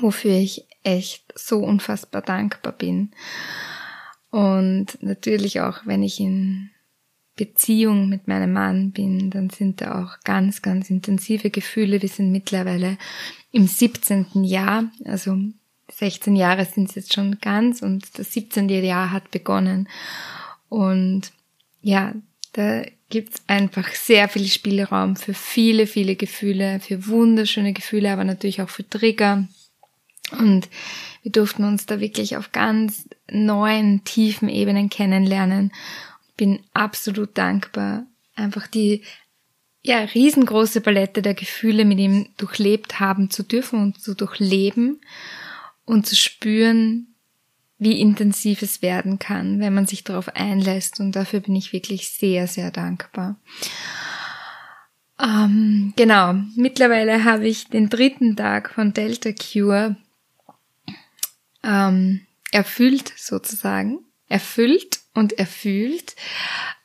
[0.00, 3.10] wofür ich echt so unfassbar dankbar bin.
[4.30, 6.70] Und natürlich auch, wenn ich in
[7.36, 12.00] Beziehung mit meinem Mann bin, dann sind da auch ganz, ganz intensive Gefühle.
[12.00, 12.96] Wir sind mittlerweile
[13.50, 14.44] im 17.
[14.44, 15.36] Jahr, also
[15.90, 18.68] 16 Jahre sind es jetzt schon ganz und das 17.
[18.68, 19.88] Jahr hat begonnen.
[20.68, 21.32] Und
[21.82, 22.14] ja,
[22.52, 28.62] da gibt's einfach sehr viel Spielraum für viele, viele Gefühle, für wunderschöne Gefühle, aber natürlich
[28.62, 29.46] auch für Trigger,
[30.38, 30.68] und
[31.22, 35.72] wir durften uns da wirklich auf ganz neuen, tiefen Ebenen kennenlernen.
[36.36, 39.02] Bin absolut dankbar, einfach die
[39.82, 45.00] ja, riesengroße Palette der Gefühle mit ihm durchlebt haben zu dürfen und zu durchleben
[45.84, 47.14] und zu spüren,
[47.78, 51.00] wie intensiv es werden kann, wenn man sich darauf einlässt.
[51.00, 53.40] Und dafür bin ich wirklich sehr, sehr dankbar.
[55.20, 59.96] Ähm, genau, mittlerweile habe ich den dritten Tag von Delta Cure
[61.64, 66.16] ähm, erfüllt sozusagen, erfüllt und erfüllt.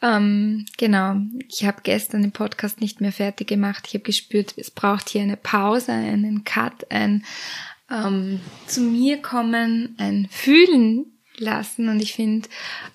[0.02, 1.16] Ähm, genau,
[1.48, 3.86] ich habe gestern den Podcast nicht mehr fertig gemacht.
[3.88, 7.24] Ich habe gespürt, es braucht hier eine Pause, einen Cut, ein
[7.92, 11.90] ähm, zu mir kommen, ein Fühlen lassen.
[11.90, 12.50] Und ich finde,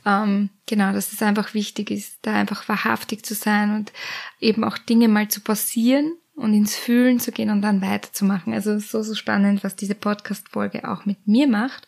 [0.05, 3.93] ähm, genau, dass es einfach wichtig ist, da einfach wahrhaftig zu sein und
[4.41, 8.53] eben auch Dinge mal zu passieren und ins Fühlen zu gehen und dann weiterzumachen.
[8.53, 11.87] Also so, so spannend, was diese Podcast-Folge auch mit mir macht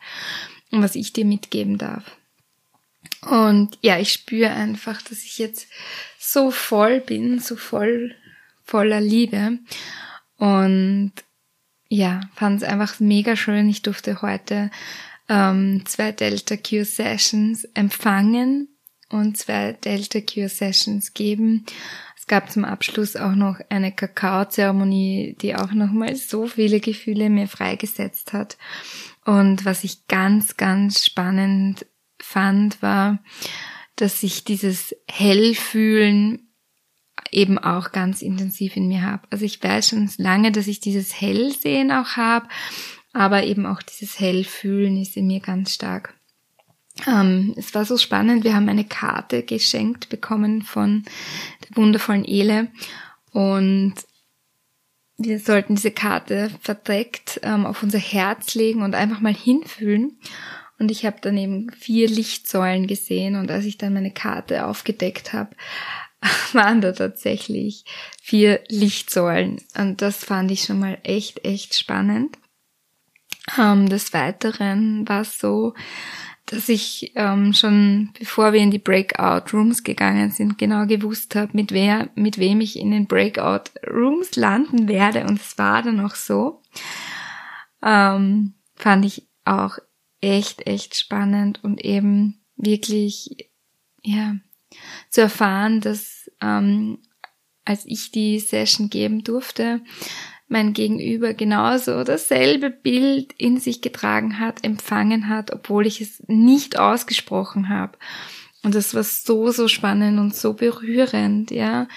[0.70, 2.04] und was ich dir mitgeben darf.
[3.22, 5.66] Und ja, ich spüre einfach, dass ich jetzt
[6.18, 8.14] so voll bin, so voll,
[8.64, 9.58] voller Liebe.
[10.36, 11.12] Und
[11.94, 13.68] ja, fand es einfach mega schön.
[13.68, 14.70] Ich durfte heute
[15.28, 18.68] ähm, zwei Delta Q Sessions empfangen
[19.10, 21.64] und zwei Delta Q Sessions geben.
[22.18, 27.46] Es gab zum Abschluss auch noch eine Kakaozeremonie, die auch nochmal so viele Gefühle mir
[27.46, 28.56] freigesetzt hat.
[29.24, 31.86] Und was ich ganz, ganz spannend
[32.18, 33.22] fand, war,
[33.94, 36.43] dass ich dieses Hellfühlen
[37.34, 39.22] eben auch ganz intensiv in mir habe.
[39.30, 42.48] Also ich weiß schon lange, dass ich dieses Hellsehen auch habe,
[43.12, 46.14] aber eben auch dieses Hellfühlen ist in mir ganz stark.
[47.06, 48.44] Ähm, es war so spannend.
[48.44, 51.04] Wir haben eine Karte geschenkt bekommen von
[51.68, 52.68] der wundervollen Ele
[53.32, 53.94] und
[55.16, 60.18] wir sollten diese Karte verdeckt ähm, auf unser Herz legen und einfach mal hinfühlen.
[60.78, 65.32] Und ich habe dann eben vier Lichtsäulen gesehen und als ich dann meine Karte aufgedeckt
[65.32, 65.54] habe,
[66.52, 67.84] waren da tatsächlich
[68.22, 69.60] vier Lichtsäulen.
[69.76, 72.38] Und das fand ich schon mal echt, echt spannend.
[73.58, 75.74] Ähm, des Weiteren war es so,
[76.46, 81.50] dass ich ähm, schon bevor wir in die Breakout Rooms gegangen sind, genau gewusst habe,
[81.54, 85.24] mit wer, mit wem ich in den Breakout Rooms landen werde.
[85.24, 86.62] Und es war dann auch so.
[87.82, 89.78] Ähm, fand ich auch
[90.20, 93.50] echt, echt spannend und eben wirklich,
[94.02, 94.36] ja,
[95.10, 96.98] zu erfahren, dass ähm,
[97.64, 99.80] als ich die Session geben durfte,
[100.48, 106.78] mein Gegenüber genauso dasselbe Bild in sich getragen hat, empfangen hat, obwohl ich es nicht
[106.78, 107.96] ausgesprochen habe.
[108.62, 111.88] Und das war so, so spannend und so berührend, ja.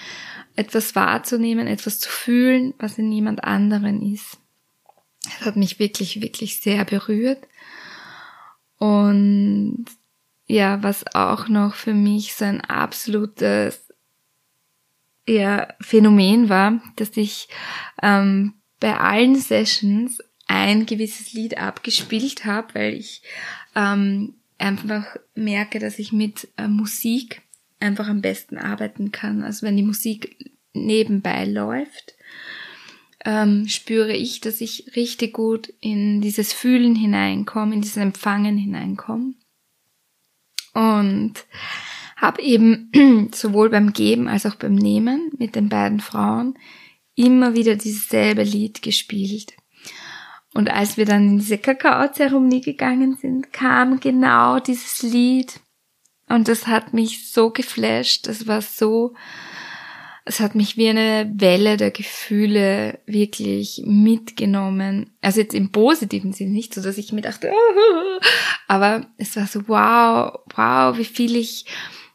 [0.56, 4.38] Etwas wahrzunehmen, etwas zu fühlen, was in jemand anderen ist.
[5.22, 7.46] Das hat mich wirklich, wirklich sehr berührt.
[8.78, 9.86] Und
[10.48, 13.84] ja, was auch noch für mich so ein absolutes
[15.28, 17.48] ja, Phänomen war, dass ich
[18.02, 23.22] ähm, bei allen Sessions ein gewisses Lied abgespielt habe, weil ich
[23.74, 27.42] ähm, einfach merke, dass ich mit äh, Musik
[27.78, 29.42] einfach am besten arbeiten kann.
[29.44, 32.14] Also wenn die Musik nebenbei läuft,
[33.24, 39.34] ähm, spüre ich, dass ich richtig gut in dieses Fühlen hineinkomme, in dieses Empfangen hineinkomme.
[40.78, 41.34] Und
[42.16, 46.54] habe eben sowohl beim Geben als auch beim Nehmen mit den beiden Frauen
[47.16, 49.54] immer wieder dieses selbe Lied gespielt.
[50.54, 55.60] Und als wir dann in diese Kakaozeremonie gegangen sind, kam genau dieses Lied.
[56.28, 58.28] Und das hat mich so geflasht.
[58.28, 59.14] Das war so,
[60.28, 65.16] es hat mich wie eine Welle der Gefühle wirklich mitgenommen.
[65.22, 67.50] Also jetzt im positiven Sinn, nicht so, dass ich mir dachte,
[68.68, 71.64] aber es war so, wow, wow, wie viel ich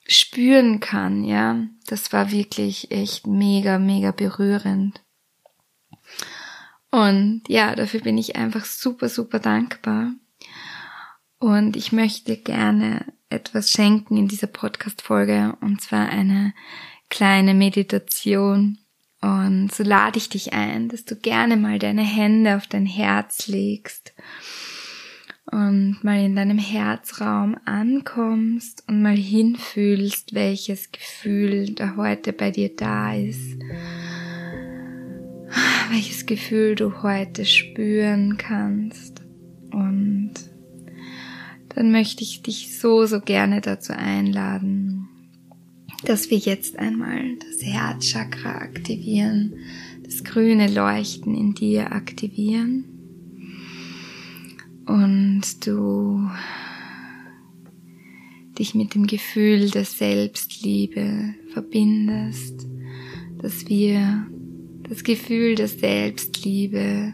[0.06, 1.66] spüren kann, ja.
[1.88, 5.02] Das war wirklich echt mega, mega berührend.
[6.92, 10.12] Und ja, dafür bin ich einfach super, super dankbar.
[11.40, 16.54] Und ich möchte gerne etwas schenken in dieser Podcast-Folge, und zwar eine
[17.14, 18.80] kleine Meditation.
[19.22, 23.48] Und so lade ich dich ein, dass du gerne mal deine Hände auf dein Herz
[23.48, 24.14] legst
[25.50, 32.76] und mal in deinem Herzraum ankommst und mal hinfühlst, welches Gefühl da heute bei dir
[32.76, 33.62] da ist
[35.94, 39.22] welches Gefühl du heute spüren kannst.
[39.72, 40.34] Und
[41.70, 45.08] dann möchte ich dich so, so gerne dazu einladen,
[46.06, 49.54] dass wir jetzt einmal das Herzchakra aktivieren,
[50.04, 52.86] das grüne Leuchten in dir aktivieren.
[54.86, 56.30] Und du
[58.60, 62.68] dich mit dem Gefühl der Selbstliebe verbindest,
[63.42, 64.28] dass wir
[64.90, 67.14] das Gefühl der Selbstliebe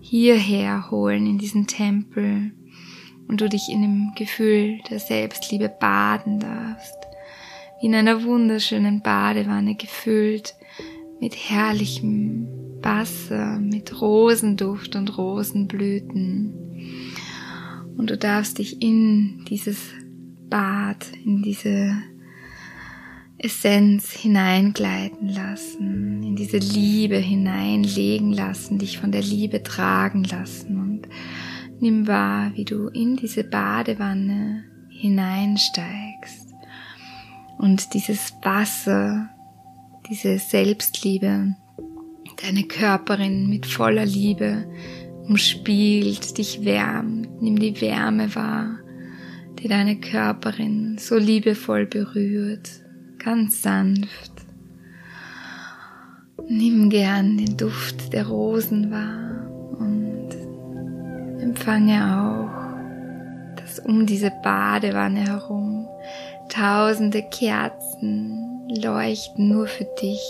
[0.00, 2.52] hierher holen in diesen Tempel
[3.28, 7.03] und du dich in dem Gefühl der Selbstliebe baden darfst,
[7.84, 10.54] in einer wunderschönen Badewanne gefüllt
[11.20, 12.48] mit herrlichem
[12.80, 16.54] Wasser, mit Rosenduft und Rosenblüten.
[17.98, 19.90] Und du darfst dich in dieses
[20.48, 21.94] Bad, in diese
[23.36, 31.08] Essenz hineingleiten lassen, in diese Liebe hineinlegen lassen, dich von der Liebe tragen lassen und
[31.80, 36.43] nimm wahr, wie du in diese Badewanne hineinsteigst
[37.64, 39.30] und dieses Wasser,
[40.10, 41.56] diese Selbstliebe,
[42.42, 44.66] deine Körperin mit voller Liebe
[45.26, 48.80] umspielt, dich wärmt, nimm die Wärme wahr,
[49.58, 52.68] die deine Körperin so liebevoll berührt
[53.18, 54.32] ganz sanft.
[56.46, 59.48] Nimm gern den Duft der Rosen wahr
[59.78, 60.28] und
[61.40, 65.73] empfange auch, dass um diese Badewanne herum
[66.54, 70.22] tausende Kerzen leuchten nur für dich,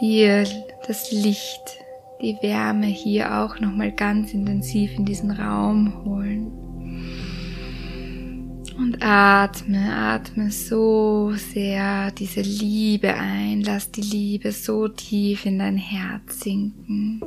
[0.00, 0.46] dir
[0.86, 1.78] das Licht,
[2.22, 6.52] die Wärme hier auch nochmal ganz intensiv in diesen Raum holen.
[8.78, 13.62] Und atme, atme so sehr diese Liebe ein.
[13.62, 17.20] Lass die Liebe so tief in dein Herz sinken.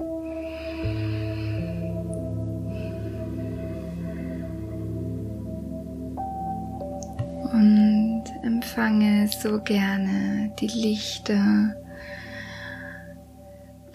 [8.70, 11.76] Empfange so gerne die Lichter,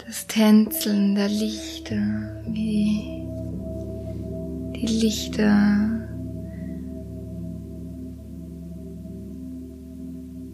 [0.05, 1.95] das Tänzeln der Lichter,
[2.45, 3.23] wie
[4.75, 6.09] die Lichter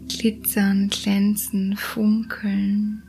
[0.08, 3.02] glitzern, glänzen, funkeln,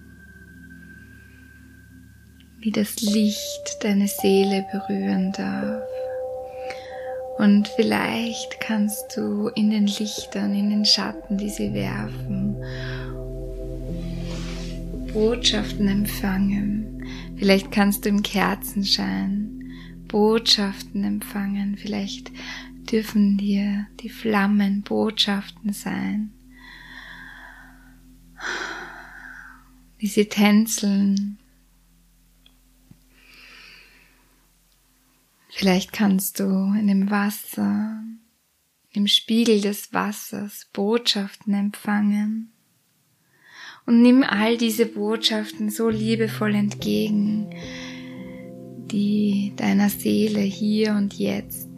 [2.60, 5.84] wie das Licht deine Seele berühren darf.
[7.44, 12.56] Und vielleicht kannst du in den Lichtern, in den Schatten, die sie werfen,
[15.12, 17.06] Botschaften empfangen.
[17.36, 19.74] Vielleicht kannst du im Kerzenschein
[20.08, 21.76] Botschaften empfangen.
[21.76, 22.32] Vielleicht
[22.90, 26.32] dürfen dir die Flammen Botschaften sein.
[29.98, 31.40] wie sie tänzeln.
[35.56, 38.04] Vielleicht kannst du in dem Wasser
[38.92, 42.52] im Spiegel des Wassers Botschaften empfangen.
[43.86, 47.50] Und nimm all diese Botschaften so liebevoll entgegen,
[48.92, 51.70] die deiner Seele hier und jetzt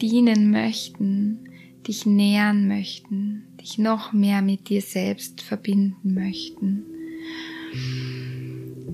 [0.00, 1.50] dienen möchten,
[1.86, 6.84] dich nähern möchten, dich noch mehr mit dir selbst verbinden möchten.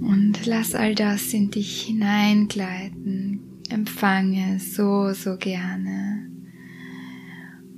[0.01, 3.32] Und lass all das in dich hineingleiten.
[3.73, 6.31] Empfange so, so gerne.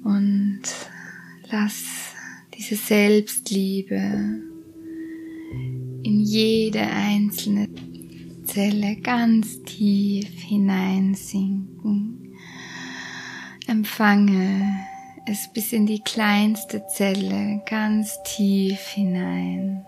[0.02, 0.62] Und
[1.50, 1.84] lass
[2.58, 4.42] diese Selbstliebe
[6.02, 7.68] in jede einzelne
[8.44, 12.34] Zelle ganz tief hineinsinken.
[13.68, 14.74] Empfange
[15.26, 19.86] es bis in die kleinste Zelle ganz tief hinein.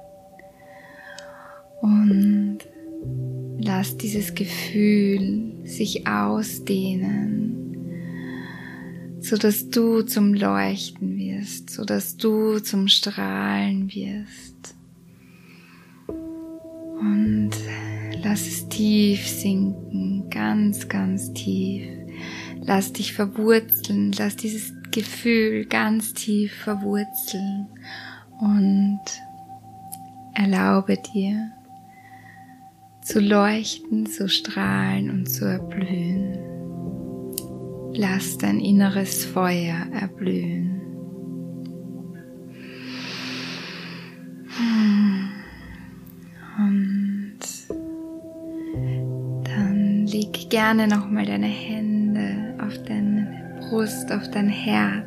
[1.82, 2.58] Und
[3.66, 7.76] lass dieses Gefühl sich ausdehnen,
[9.20, 14.76] so dass du zum Leuchten wirst, so dass du zum Strahlen wirst.
[16.08, 17.50] Und
[18.22, 21.88] lass es tief sinken, ganz, ganz tief.
[22.62, 27.66] Lass dich verwurzeln, lass dieses Gefühl ganz tief verwurzeln
[28.40, 29.00] und
[30.34, 31.55] erlaube dir
[33.06, 36.36] zu leuchten, zu strahlen und zu erblühen.
[37.94, 40.80] Lass dein inneres Feuer erblühen.
[46.58, 47.38] Und
[49.44, 55.06] dann leg gerne nochmal deine Hände auf deine Brust, auf dein Herz.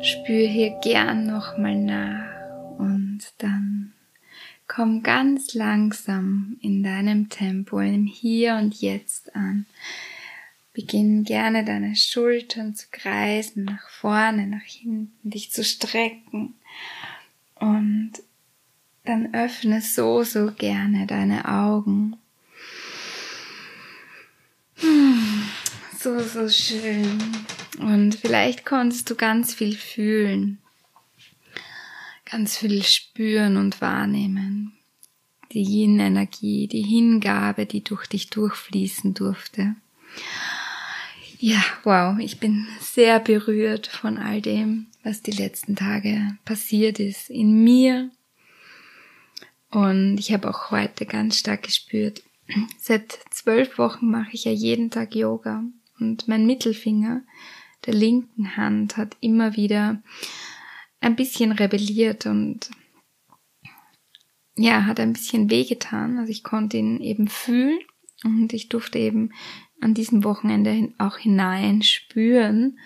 [0.00, 3.65] Spür hier gern nochmal nach und dann
[4.76, 9.64] Komm ganz langsam in deinem Tempo, im Hier und Jetzt an.
[10.74, 16.56] Beginn gerne deine Schultern zu kreisen, nach vorne, nach hinten, dich zu strecken.
[17.54, 18.12] Und
[19.06, 22.18] dann öffne so, so gerne deine Augen.
[25.98, 27.18] So, so schön.
[27.78, 30.58] Und vielleicht konntest du ganz viel fühlen
[32.30, 34.72] ganz viel spüren und wahrnehmen.
[35.52, 39.76] Die Yin-Energie, die Hingabe, die durch dich durchfließen durfte.
[41.38, 47.30] Ja, wow, ich bin sehr berührt von all dem, was die letzten Tage passiert ist
[47.30, 48.10] in mir.
[49.70, 52.22] Und ich habe auch heute ganz stark gespürt,
[52.78, 55.64] seit zwölf Wochen mache ich ja jeden Tag Yoga
[55.98, 57.22] und mein Mittelfinger
[57.84, 60.02] der linken Hand hat immer wieder
[61.06, 62.68] ein bisschen rebelliert und
[64.56, 66.18] ja, hat ein bisschen wehgetan.
[66.18, 67.78] Also ich konnte ihn eben fühlen
[68.24, 69.30] und ich durfte eben
[69.80, 72.80] an diesem Wochenende auch hinein spüren,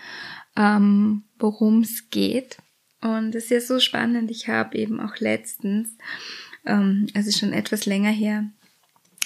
[0.54, 2.58] ähm, worum es geht.
[3.00, 4.30] Und es ist ja so spannend.
[4.30, 5.96] Ich habe eben auch letztens,
[6.66, 8.50] ähm, also schon etwas länger her,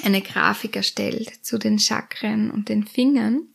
[0.05, 3.49] eine Grafik erstellt zu den Chakren und den Fingern.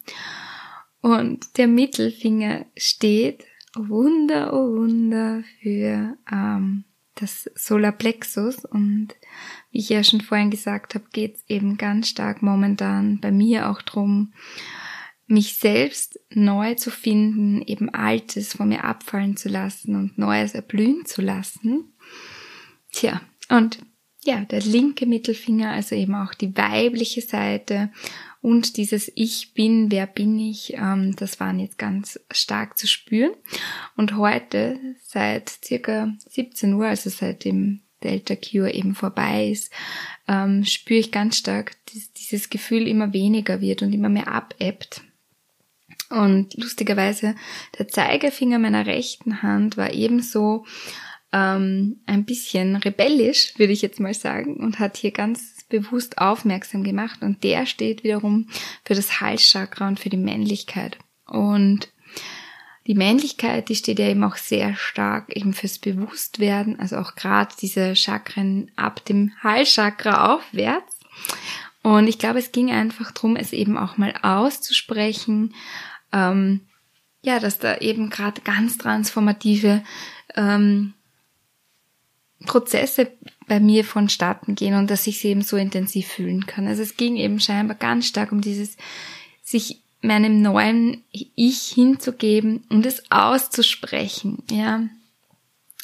[0.99, 3.45] Und der Mittelfinger steht
[3.75, 9.09] Wunder, oh Wunder für ähm, das Solarplexus und
[9.71, 13.69] wie ich ja schon vorhin gesagt habe, geht es eben ganz stark momentan bei mir
[13.69, 14.33] auch drum,
[15.27, 21.05] mich selbst neu zu finden, eben Altes von mir abfallen zu lassen und Neues erblühen
[21.05, 21.93] zu lassen.
[22.91, 23.79] Tja, und
[24.23, 27.91] ja, der linke Mittelfinger, also eben auch die weibliche Seite
[28.41, 33.33] und dieses Ich bin, wer bin ich, ähm, das waren jetzt ganz stark zu spüren.
[33.97, 39.73] Und heute, seit circa 17 Uhr, also seit dem Delta Cure eben vorbei ist,
[40.27, 45.01] ähm, spüre ich ganz stark, dass dieses Gefühl immer weniger wird und immer mehr abebbt.
[46.09, 47.35] Und lustigerweise,
[47.77, 50.65] der Zeigefinger meiner rechten Hand war ebenso
[51.31, 56.83] ähm, ein bisschen rebellisch, würde ich jetzt mal sagen, und hat hier ganz bewusst aufmerksam
[56.83, 58.47] gemacht und der steht wiederum
[58.83, 60.97] für das Halschakra und für die Männlichkeit.
[61.25, 61.89] Und
[62.87, 67.53] die Männlichkeit, die steht ja eben auch sehr stark eben fürs Bewusstwerden, also auch gerade
[67.61, 70.97] diese Chakren ab dem Halschakra aufwärts.
[71.83, 75.53] Und ich glaube, es ging einfach drum, es eben auch mal auszusprechen,
[76.11, 76.61] ähm,
[77.21, 79.83] ja, dass da eben gerade ganz transformative
[80.35, 80.93] ähm,
[82.45, 83.11] Prozesse
[83.49, 86.67] bei mir vonstatten gehen und dass ich sie eben so intensiv fühlen kann.
[86.67, 88.77] Also es ging eben scheinbar ganz stark um dieses,
[89.43, 94.83] sich meinem neuen Ich hinzugeben und es auszusprechen, ja.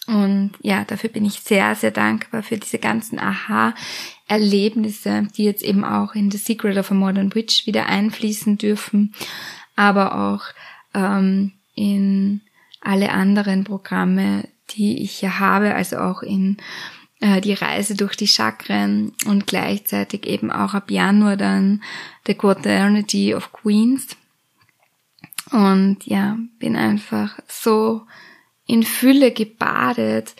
[0.08, 5.84] Und ja, dafür bin ich sehr, sehr dankbar für diese ganzen Aha-Erlebnisse, die jetzt eben
[5.84, 9.16] auch in The Secret of a Modern Witch wieder einfließen dürfen,
[9.76, 10.44] aber auch
[10.94, 12.42] ähm, in
[12.82, 16.58] alle anderen Programme, die ich ja habe, also auch in
[17.26, 21.82] äh, die Reise durch die Chakren und gleichzeitig eben auch ab Januar dann
[22.28, 24.16] The Quaternity of Queens.
[25.52, 28.04] Und ja, bin einfach so
[28.68, 30.36] in Fülle gebadet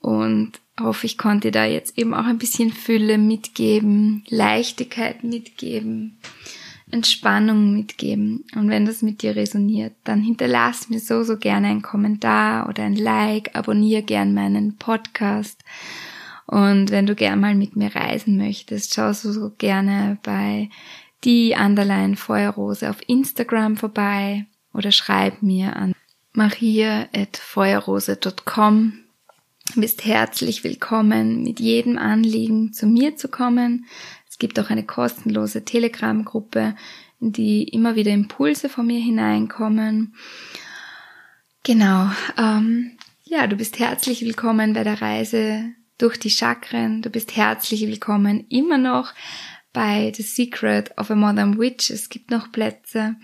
[0.00, 6.18] und hoffe, ich konnte da jetzt eben auch ein bisschen Fülle mitgeben, Leichtigkeit mitgeben,
[6.90, 8.44] Entspannung mitgeben.
[8.54, 12.84] Und wenn das mit dir resoniert, dann hinterlass mir so, so gerne einen Kommentar oder
[12.84, 15.62] ein Like, abonniere gern meinen Podcast.
[16.52, 20.68] Und wenn du gern mal mit mir reisen möchtest, schau so, so gerne bei
[21.24, 24.44] die Underline Feuerrose auf Instagram vorbei
[24.74, 25.94] oder schreib mir an
[26.34, 28.98] maria.feuerrose.com.
[29.74, 33.86] Du bist herzlich willkommen, mit jedem Anliegen zu mir zu kommen.
[34.28, 36.76] Es gibt auch eine kostenlose Telegram-Gruppe,
[37.18, 40.14] in die immer wieder Impulse von mir hineinkommen.
[41.62, 42.10] Genau.
[42.36, 42.90] Ähm,
[43.24, 45.72] ja, du bist herzlich willkommen bei der Reise
[46.02, 47.00] durch die Chakren.
[47.00, 49.14] Du bist herzlich willkommen immer noch
[49.72, 51.90] bei The Secret of a Modern Witch.
[51.90, 53.14] Es gibt noch Plätze.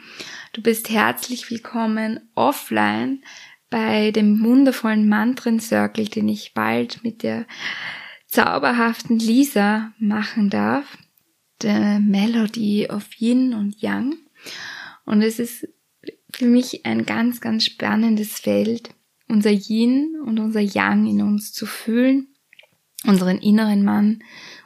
[0.53, 3.24] Du bist herzlich willkommen offline
[3.68, 7.47] bei dem wundervollen Mantren Circle, den ich bald mit der
[8.29, 10.99] zauberhaften Lisa machen darf.
[11.61, 14.14] The Melody of Yin und Yang.
[15.05, 15.66] Und es ist
[16.33, 18.91] für mich ein ganz, ganz spannendes Feld,
[19.26, 22.29] unser Yin und unser Yang in uns zu fühlen,
[23.05, 24.22] unseren inneren Mann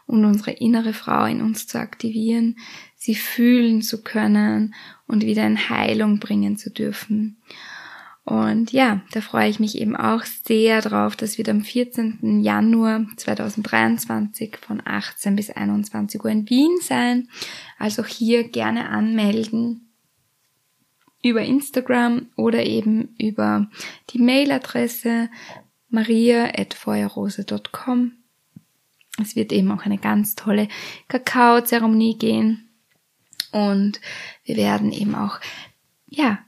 [0.07, 2.59] und unsere innere Frau in uns zu aktivieren,
[2.97, 4.75] sie fühlen zu können
[5.07, 7.37] und wieder in Heilung bringen zu dürfen.
[8.25, 12.41] Und ja, da freue ich mich eben auch sehr drauf, dass wir am 14.
[12.43, 17.29] Januar 2023 von 18 bis 21 Uhr in Wien sein.
[17.81, 19.89] Also hier gerne anmelden
[21.25, 23.69] über Instagram oder eben über
[24.11, 25.29] die Mailadresse
[25.89, 28.22] maria.feuerrose.com
[29.23, 30.69] es wird eben auch eine ganz tolle
[31.09, 32.69] Kakaozeremonie gehen.
[33.53, 34.01] Und
[34.45, 35.41] wir werden eben auch,
[36.07, 36.39] ja,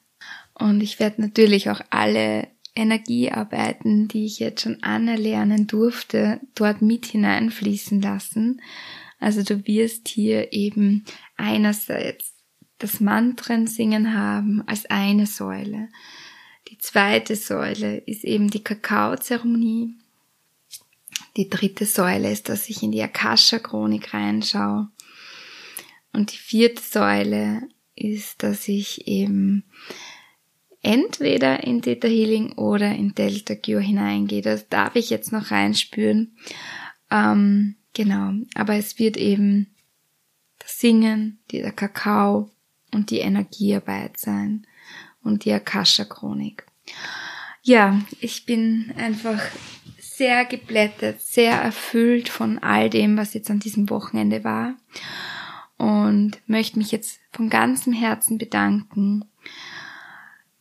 [0.54, 7.06] und ich werde natürlich auch alle Energiearbeiten, die ich jetzt schon anerlernen durfte, dort mit
[7.06, 8.60] hineinfließen lassen.
[9.20, 11.04] Also du wirst hier eben
[11.36, 12.34] einerseits
[12.78, 15.88] das Mantren singen haben als eine Säule.
[16.68, 19.94] Die zweite Säule ist eben die Kakaozeremonie.
[21.36, 24.88] Die dritte Säule ist, dass ich in die Akasha-Chronik reinschaue.
[26.12, 27.62] Und die vierte Säule
[27.96, 29.64] ist, dass ich eben
[30.82, 34.42] entweder in Theta Healing oder in Delta Cure hineingehe.
[34.42, 36.36] Das darf ich jetzt noch reinspüren.
[37.10, 38.32] Ähm, genau.
[38.54, 39.74] Aber es wird eben
[40.58, 42.50] das Singen, der Kakao
[42.92, 44.66] und die Energiearbeit sein
[45.22, 46.66] und die Akasha Chronik.
[47.62, 49.40] Ja, ich bin einfach
[50.16, 54.76] sehr geblättert, sehr erfüllt von all dem, was jetzt an diesem Wochenende war.
[55.76, 59.24] Und möchte mich jetzt von ganzem Herzen bedanken.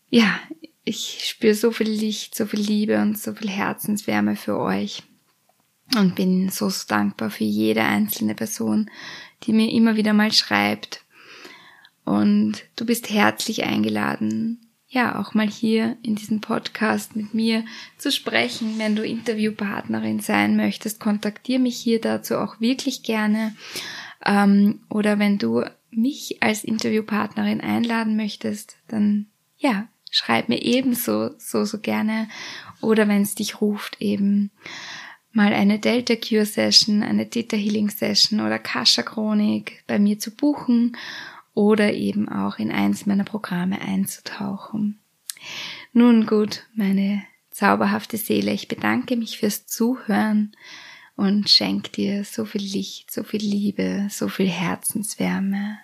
[0.09, 0.39] Ja,
[0.83, 5.03] ich spüre so viel Licht, so viel Liebe und so viel Herzenswärme für euch.
[5.95, 8.89] Und bin so, so dankbar für jede einzelne Person,
[9.43, 11.03] die mir immer wieder mal schreibt.
[12.05, 14.59] Und du bist herzlich eingeladen,
[14.93, 17.65] ja auch mal hier in diesem Podcast mit mir
[17.97, 18.77] zu sprechen.
[18.77, 23.55] Wenn du Interviewpartnerin sein möchtest, kontaktiere mich hier dazu auch wirklich gerne.
[24.23, 29.27] Ähm, oder wenn du mich als Interviewpartnerin einladen möchtest, dann
[29.57, 32.29] ja, schreib mir ebenso so so gerne.
[32.81, 34.51] Oder wenn es dich ruft, eben
[35.31, 40.29] mal eine Delta Cure Session, eine Theta Healing Session oder Kasha Chronik bei mir zu
[40.29, 40.95] buchen
[41.53, 44.99] oder eben auch in eins meiner Programme einzutauchen.
[45.91, 50.55] Nun gut, meine zauberhafte Seele, ich bedanke mich fürs Zuhören
[51.15, 55.77] und schenke dir so viel Licht, so viel Liebe, so viel Herzenswärme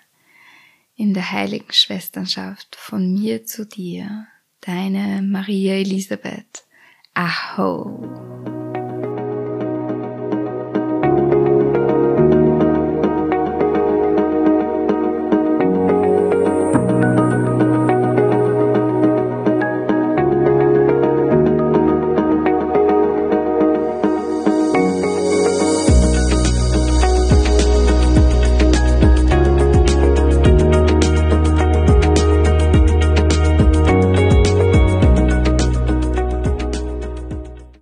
[0.96, 4.26] in der heiligen Schwesternschaft von mir zu dir,
[4.60, 6.64] deine Maria Elisabeth.
[7.14, 8.59] Aho.